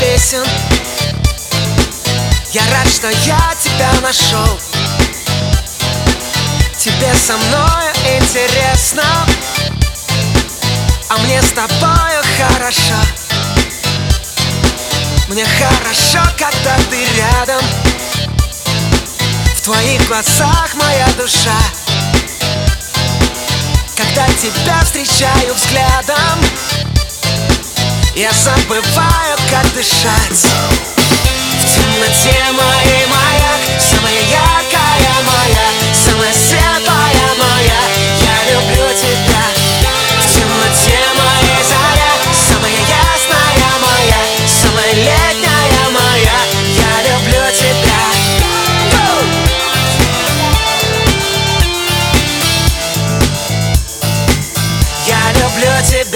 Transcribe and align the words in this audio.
песен. 0.00 0.44
Я 2.52 2.62
рад, 2.70 2.88
что 2.88 3.08
я 3.08 3.54
тебя 3.62 3.90
нашел. 4.00 4.60
Тебе 6.78 7.12
со 7.14 7.36
мной 7.36 7.84
интересно. 8.16 9.02
А 11.08 11.16
мне 11.18 11.42
с 11.42 11.50
тобою 11.50 12.22
хорошо. 12.38 12.94
Мне 15.28 15.44
хорошо, 15.44 16.20
когда 16.38 16.76
ты 16.90 17.04
рядом. 17.16 17.62
В 19.56 19.60
твоих 19.62 20.06
глазах 20.06 20.74
моя 20.74 21.08
душа. 21.18 21.58
Когда 23.96 24.26
тебя 24.34 24.84
встречаю 24.84 25.54
взглядом 25.54 26.63
Я 28.16 28.30
забываю, 28.32 29.36
как 29.50 29.74
дышать. 29.74 30.46
В 31.50 31.64
темноте 31.66 32.38
моей 32.52 33.06
маяк 33.06 33.60
Самая 33.80 34.14
яркая 34.14 35.16
моя 35.26 35.66
Самая 35.92 36.32
светлая 36.32 37.34
моя. 37.36 37.80
Я 38.22 38.52
люблю 38.54 38.86
тебя. 38.94 39.42
В 40.22 40.32
темноте 40.32 41.00
моей 41.18 41.62
заря 41.66 42.14
Самая 42.48 42.78
ясная 42.86 43.72
моя 43.82 44.22
Самая 44.46 44.92
летняя 44.92 45.90
моя. 45.90 46.38
Я 46.70 46.92
люблю 47.10 47.44
тебя! 47.58 48.04
Я 55.04 55.32
люблю 55.32 55.72
тебя 55.84 56.13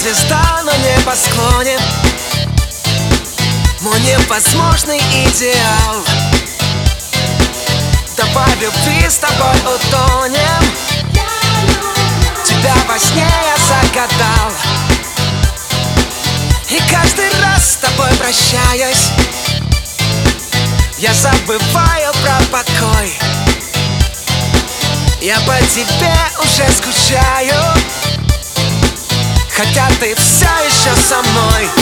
звезда 0.00 0.62
на 0.64 0.72
небосклоне. 0.78 1.78
Мой 3.82 4.00
невозможный 4.00 4.98
идеал. 4.98 5.96
Давай 8.16 8.56
в 8.56 8.62
любви 8.62 9.08
с 9.08 9.18
тобой 9.18 9.56
утонем. 9.60 10.64
Тебя 12.44 12.74
во 12.88 12.98
сне 12.98 13.26
я 13.26 13.56
загадал. 13.66 14.52
И 16.70 16.80
каждый 16.90 17.28
раз 17.42 17.72
с 17.72 17.76
тобой 17.76 18.10
прощаюсь. 18.16 19.10
Я 20.96 21.12
забываю 21.12 22.12
про 22.22 22.40
покой. 22.50 23.18
Я 25.20 25.38
по 25.40 25.58
тебе 25.66 26.14
уже 26.42 26.72
скучаю 26.72 27.69
ты 30.00 30.14
все 30.14 30.46
еще 30.46 30.96
со 30.96 31.20
мной 31.20 31.79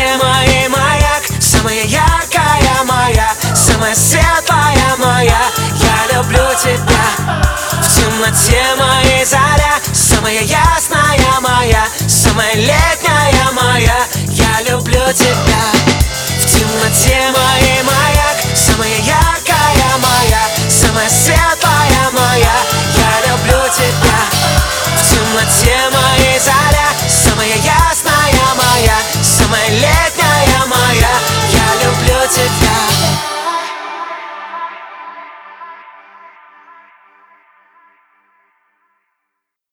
Эмма 0.00 0.44
и 0.46 0.68
маяк, 0.68 1.22
самая 1.40 1.84
яркая 1.84 2.84
моя 2.86 3.34
Самая 3.54 3.94
светлая 3.94 4.96
моя, 4.98 5.40
я 5.74 6.16
люблю 6.16 6.46
тебя. 6.58 7.04
В 7.82 7.94
темноте 7.94 8.62
моей 8.78 9.24
заря, 9.26 9.74
самая 9.92 10.40
ясная 10.40 11.40
моя 11.40 11.84
Самая 12.08 12.54
летняя 12.54 12.89